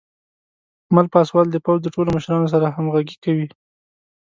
[0.95, 3.47] مل پاسوال د پوځ د ټولو مشرانو سره همغږي کوي.